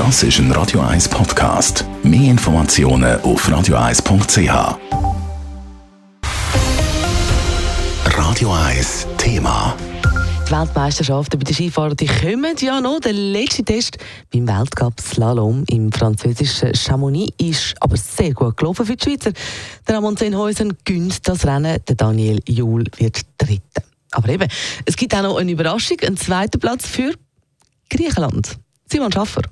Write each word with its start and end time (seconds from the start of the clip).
Das 0.00 0.22
ist 0.22 0.38
ein 0.38 0.50
Radio 0.52 0.80
1 0.80 1.10
Podcast. 1.10 1.84
Mehr 2.02 2.30
Informationen 2.30 3.20
auf 3.20 3.46
radio1.ch. 3.46 4.78
Radio 8.06 8.50
1 8.50 9.06
Thema. 9.18 9.76
Die 10.48 10.52
Weltmeisterschaften 10.52 11.38
bei 11.38 11.44
den 11.44 11.54
Skifahrern 11.54 11.96
die 11.98 12.06
kommen 12.06 12.56
ja 12.60 12.80
noch. 12.80 13.00
Der 13.00 13.12
letzte 13.12 13.62
Test 13.62 13.98
beim 14.32 14.48
Weltcup 14.48 14.98
Slalom 14.98 15.64
im 15.68 15.92
französischen 15.92 16.74
Chamonix 16.74 17.34
ist 17.38 17.74
aber 17.80 17.98
sehr 17.98 18.32
gut 18.32 18.56
gelaufen 18.56 18.86
für 18.86 18.96
die 18.96 19.04
Schweizer. 19.04 19.32
Der 19.86 19.96
Ramon 19.96 20.16
Zenhäusen 20.16 20.78
gönnt 20.86 21.28
das 21.28 21.44
Rennen. 21.44 21.76
Der 21.86 21.94
Daniel 21.94 22.40
Juhl 22.48 22.86
wird 22.96 23.20
Dritter. 23.36 23.82
Aber 24.12 24.30
eben, 24.30 24.48
es 24.86 24.96
gibt 24.96 25.14
auch 25.14 25.22
noch 25.22 25.36
eine 25.36 25.52
Überraschung, 25.52 25.98
einen 26.00 26.16
zweiten 26.16 26.58
Platz 26.58 26.86
für 26.86 27.12
Griechenland. 27.90 28.56
Simon 28.90 29.12
Schaffer. 29.12 29.42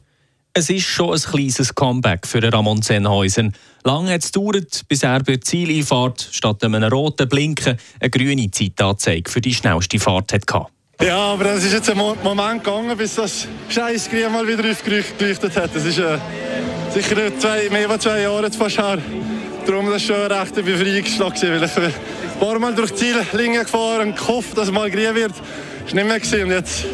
Es 0.59 0.71
ist 0.71 0.87
schon 0.87 1.15
ein 1.15 1.21
kleines 1.21 1.73
Comeback 1.73 2.27
für 2.27 2.43
Ramon 2.43 2.83
Zenhäusen. 2.83 3.55
Lange 3.85 4.13
hat 4.13 4.25
es 4.25 4.33
gedauert, 4.33 4.83
bis 4.89 5.05
er 5.05 5.21
bei 5.21 5.35
der 5.35 5.41
Zieleinfahrt 5.41 6.31
statt 6.33 6.65
einem 6.65 6.83
roten 6.83 7.29
Blinken 7.29 7.79
eine 8.01 8.11
grüne 8.11 8.51
Zeitanzeige 8.51 9.31
für 9.31 9.41
die 9.41 9.55
schnellste 9.55 10.01
Fahrt 10.01 10.33
hatte. 10.33 10.67
Ja, 11.01 11.17
aber 11.17 11.53
es 11.53 11.65
ist 11.65 11.75
jetzt 11.75 11.89
ein 11.91 11.97
Moment 11.97 12.65
gegangen, 12.65 12.99
bis 12.99 13.15
das 13.15 13.47
scheiß 13.69 14.11
Grün 14.11 14.33
mal 14.33 14.49
wieder 14.49 14.69
aufgeleuchtet 14.69 15.57
hat. 15.57 15.71
Das 15.77 15.85
ist 15.85 15.99
äh, 15.99 16.19
sicher 16.93 17.39
zwei, 17.39 17.71
mehr 17.71 17.89
als 17.89 18.03
zwei 18.03 18.23
Jahre 18.23 18.51
fast 18.51 18.79
her. 18.79 18.99
Darum 19.65 19.87
war 19.87 19.93
das 19.93 20.03
schon 20.03 20.17
ein 20.17 20.33
rechter 20.33 20.63
Befreiungsschlag, 20.63 21.41
weil 21.41 21.63
ich 21.63 21.77
ein 21.77 22.41
paar 22.41 22.59
Mal 22.59 22.75
durch 22.75 22.91
die 22.91 23.15
Ziellinie 23.31 23.61
gefahren 23.61 24.09
und 24.09 24.17
gehofft, 24.17 24.59
dass 24.59 24.67
es 24.67 24.75
mal 24.75 24.91
grün 24.91 25.15
wird. 25.15 25.35
Das 25.85 25.95
war 25.95 25.95
nicht 25.95 26.09
mehr 26.09 26.19
gesehen. 26.19 26.51
Jetzt, 26.51 26.85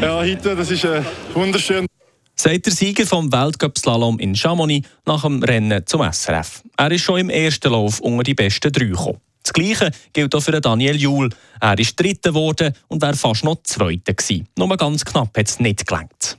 ja, 0.00 0.16
heute, 0.16 0.56
das 0.56 0.70
ist 0.70 0.84
äh, 0.84 1.02
wunderschön. 1.34 1.86
Sagt 2.38 2.66
der 2.66 2.72
Sieger 2.74 3.06
vom 3.06 3.32
Weltcup-Slalom 3.32 4.18
in 4.18 4.36
Chamonix 4.36 4.86
nach 5.06 5.22
dem 5.22 5.42
Rennen 5.42 5.86
zum 5.86 6.02
SRF. 6.02 6.62
Er 6.76 6.92
ist 6.92 7.00
schon 7.00 7.20
im 7.20 7.30
ersten 7.30 7.72
Lauf 7.72 7.98
unter 8.00 8.24
die 8.24 8.34
besten 8.34 8.70
drei 8.70 8.84
gekommen. 8.84 9.20
Das 9.42 9.54
Gleiche 9.54 9.90
gilt 10.12 10.34
auch 10.34 10.40
für 10.40 10.60
Daniel 10.60 10.96
Juhl. 10.96 11.30
Er 11.60 11.78
ist 11.78 11.98
Dritter 11.98 12.30
geworden 12.30 12.74
und 12.88 13.00
wäre 13.00 13.14
fast 13.14 13.42
noch 13.42 13.62
Zweiter 13.62 14.12
gewesen. 14.12 14.46
Nur 14.58 14.76
ganz 14.76 15.02
knapp 15.02 15.36
hat 15.36 15.48
es 15.48 15.60
nicht 15.60 15.86
gelangt. 15.86 16.36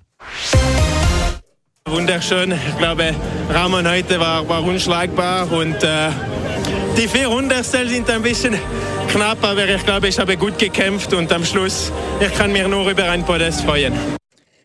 Wunderschön. 1.86 2.52
Ich 2.52 2.78
glaube, 2.78 3.16
Ramon 3.50 3.89
heute 3.89 4.20
war, 4.20 4.48
war 4.48 4.64
unschlagbar 4.64 5.52
und 5.52 5.82
äh, 5.84 6.09
die 6.95 7.08
vier 7.08 7.30
Hundertstel 7.30 7.89
sind 7.89 8.08
ein 8.09 8.22
bisschen 8.22 8.56
knapp, 9.08 9.44
aber 9.44 9.67
ich 9.67 9.84
glaube, 9.84 10.09
ich 10.09 10.20
habe 10.20 10.38
gut 10.38 10.59
gekämpft 10.59 11.11
und 11.14 11.32
am 11.32 11.44
Schluss, 11.44 11.92
ich 12.20 12.34
kann 12.38 12.52
mir 12.52 12.67
nur 12.67 12.88
über 12.88 13.09
ein 13.09 13.26
Podest 13.26 13.61
freuen. 13.61 13.94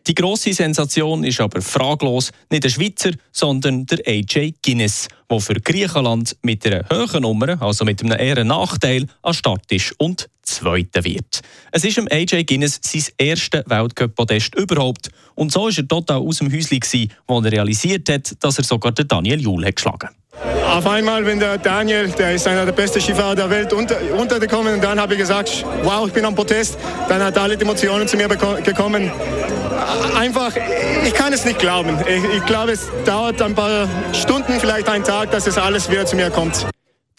Die 0.05 0.15
grosse 0.15 0.53
Sensation 0.53 1.23
ist 1.23 1.39
aber 1.39 1.61
fraglos. 1.61 2.31
Nicht 2.49 2.65
der 2.65 2.69
Schweizer, 2.69 3.11
sondern 3.31 3.85
der 3.85 3.99
AJ 4.05 4.55
Guinness, 4.61 5.07
der 5.31 5.39
für 5.39 5.53
Griechenland 5.53 6.35
mit 6.41 6.65
einer 6.65 6.83
hohen 6.91 7.21
Nummer, 7.21 7.61
also 7.61 7.85
mit 7.85 8.03
einem 8.03 8.19
eher 8.19 8.43
Nachteil, 8.43 9.07
an 9.21 9.33
Start 9.33 9.71
ist 9.71 9.93
und 9.99 10.29
Zweiter 10.41 11.05
wird. 11.05 11.41
Es 11.71 11.85
ist 11.85 11.95
dem 11.95 12.09
AJ 12.11 12.43
Guinness 12.43 12.81
sein 12.83 13.03
erstes 13.17 13.63
Weltcup-Podest 13.65 14.55
überhaupt. 14.55 15.09
Und 15.35 15.53
so 15.53 15.61
war 15.61 15.77
er 15.77 15.87
total 15.87 16.17
aus 16.17 16.39
dem 16.39 16.51
Häuschen, 16.51 17.09
als 17.27 17.45
er 17.45 17.51
realisiert 17.51 18.09
hat, 18.09 18.43
dass 18.43 18.57
er 18.57 18.65
sogar 18.65 18.91
den 18.91 19.07
Daniel 19.07 19.39
Juhl 19.39 19.65
hat 19.65 19.77
geschlagen 19.77 20.09
auf 20.71 20.87
einmal, 20.87 21.25
wenn 21.25 21.39
der 21.39 21.57
Daniel, 21.57 22.09
der 22.09 22.33
ist 22.33 22.47
einer 22.47 22.65
der 22.65 22.71
besten 22.71 23.01
Skifahrer 23.01 23.35
der 23.35 23.49
Welt, 23.49 23.73
unter, 23.73 23.97
untergekommen 24.17 24.75
und 24.75 24.83
dann 24.83 24.99
habe 24.99 25.13
ich 25.13 25.19
gesagt, 25.19 25.65
wow, 25.83 26.07
ich 26.07 26.13
bin 26.13 26.25
am 26.25 26.35
Protest. 26.35 26.77
Dann 27.09 27.23
hat 27.23 27.37
alle 27.37 27.57
die 27.57 27.63
Emotionen 27.63 28.07
zu 28.07 28.17
mir 28.17 28.27
gekommen 28.27 29.11
einfach, 30.17 30.53
ich 31.05 31.13
kann 31.13 31.33
es 31.33 31.45
nicht 31.45 31.59
glauben. 31.59 31.97
Ich, 32.07 32.37
ich 32.37 32.45
glaube, 32.45 32.71
es 32.71 32.89
dauert 33.05 33.41
ein 33.41 33.55
paar 33.55 33.87
Stunden, 34.13 34.59
vielleicht 34.59 34.87
einen 34.89 35.03
Tag, 35.03 35.31
dass 35.31 35.47
es 35.47 35.57
alles 35.57 35.89
wieder 35.89 36.05
zu 36.05 36.15
mir 36.15 36.29
kommt. 36.29 36.65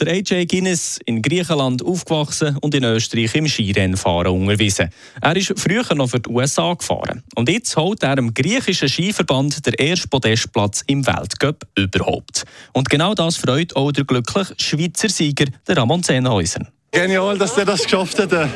Der 0.01 0.09
AJ 0.09 0.47
Guinness 0.47 0.99
in 1.05 1.23
Griechenland 1.23 1.85
aufgewachsen 1.85 2.57
und 2.61 2.75
in 2.75 2.83
Österreich 2.83 3.35
im 3.37 3.47
Skirennfahren 3.47 4.33
unterwiesen. 4.33 4.91
Er 5.21 5.37
ist 5.37 5.55
früher 5.57 5.95
noch 5.95 6.09
für 6.09 6.19
die 6.19 6.31
USA 6.31 6.75
gefahren. 6.75 7.23
Und 7.37 7.49
jetzt 7.49 7.77
holt 7.77 8.03
er 8.03 8.19
im 8.19 8.35
griechischen 8.35 8.89
Skiverband 8.89 9.65
der 9.65 9.79
erste 9.79 10.09
Podestplatz 10.09 10.83
im 10.89 11.07
Weltcup 11.07 11.65
überhaupt. 11.77 12.45
Und 12.73 12.91
genau 12.91 13.15
das 13.15 13.37
freut 13.37 13.77
auch 13.77 13.93
der 13.93 14.05
glückliche 14.05 14.55
Schweizer 14.59 15.09
Sieger, 15.09 15.47
der 15.69 15.77
Ramon 15.77 16.03
Zenhäusen. 16.03 16.67
Genial, 16.95 17.37
dass 17.37 17.59
er 17.59 17.65
das 17.65 17.83
geschafft 17.83 18.21
hat. 18.21 18.33
Äh, 18.33 18.47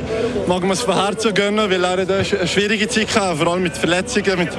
mag 0.47 0.63
man 0.63 0.71
es 0.71 0.83
von 0.83 0.95
Herzen 0.95 1.35
gönnen, 1.35 1.69
weil 1.69 1.83
er 1.83 1.99
eine 1.99 2.47
schwierige 2.47 2.89
Zeit 2.89 3.13
hatte, 3.17 3.37
vor 3.37 3.49
allem 3.49 3.65
mit 3.65 3.77
Verletzungen, 3.77 4.39
mit, 4.39 4.51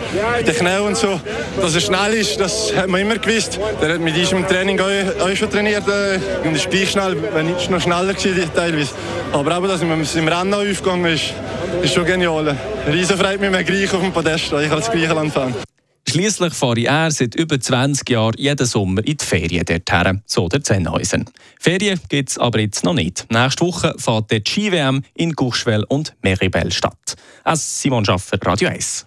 den 0.46 0.54
Knien 0.54 0.82
und 0.82 0.98
so. 0.98 1.18
Dass 1.62 1.76
er 1.76 1.80
schnell 1.80 2.14
ist, 2.16 2.38
das 2.42 2.76
hat 2.76 2.90
man 2.90 3.00
immer 3.00 3.18
gewusst. 3.18 3.58
Er 3.82 3.94
hat 3.94 4.02
mit 4.02 4.18
im 4.18 4.46
Training 4.46 4.82
auch, 4.82 5.26
auch 5.26 5.34
schon 5.34 5.50
trainiert 5.50 5.86
äh, 5.88 6.20
und 6.46 6.56
ist 6.56 6.70
gleich 6.70 6.92
schnell, 6.92 7.16
wenn 7.34 7.46
nicht 7.46 7.72
noch 7.72 7.80
schneller 7.80 8.14
gewesen 8.14 8.52
teilweise. 8.54 8.92
Aber 9.32 9.58
auch, 9.58 9.66
dass 9.66 9.82
man 9.82 10.06
im 10.14 10.28
Rennen 10.28 10.54
aufgegangen 10.54 11.14
ist, 11.14 11.34
ist 11.82 11.94
schon 11.94 12.04
genial. 12.04 12.58
Riesen 12.92 13.18
freut 13.18 13.40
mich 13.40 13.66
Griech 13.66 13.94
auf 13.94 14.02
dem 14.02 14.12
Podest, 14.12 14.52
ich 14.52 14.72
als 14.72 14.92
Griechenland-Fan. 14.92 15.69
Schließlich 16.10 16.56
fahre 16.56 16.82
er 16.82 17.12
seit 17.12 17.36
über 17.36 17.60
20 17.60 18.10
Jahren 18.10 18.34
jeden 18.36 18.66
Sommer 18.66 19.06
in 19.06 19.18
die 19.18 19.24
Ferien 19.24 19.64
dorthin, 19.64 20.24
so 20.26 20.48
der 20.48 20.64
Zenhäusen. 20.64 21.30
Ferien 21.60 22.00
gibt 22.10 22.30
es 22.30 22.40
aber 22.40 22.60
jetzt 22.60 22.84
noch 22.84 22.96
nicht. 22.96 23.28
Nächste 23.30 23.64
Woche 23.64 23.94
fährt 23.96 24.32
die 24.32 24.42
Ski-WM 24.44 25.04
in 25.14 25.36
Courchevel 25.36 25.84
und 25.88 26.16
Meribel 26.24 26.72
statt. 26.72 27.16
Als 27.44 27.82
Simon 27.82 28.06
Schaffer, 28.06 28.40
Radio 28.44 28.70
1. 28.70 29.06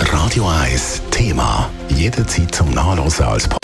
Radio 0.00 0.46
1 0.46 1.00
Thema. 1.10 1.70
Jederzeit 1.96 2.54
zum 2.54 2.70
Nachlesen 2.70 3.24
als 3.24 3.44
Podcast. 3.44 3.63